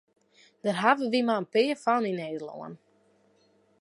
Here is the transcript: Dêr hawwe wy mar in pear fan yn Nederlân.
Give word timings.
Dêr 0.63 0.77
hawwe 0.83 1.05
wy 1.13 1.21
mar 1.27 1.39
in 1.41 1.45
pear 1.53 1.77
fan 1.83 2.07
yn 2.09 2.17
Nederlân. 2.19 2.73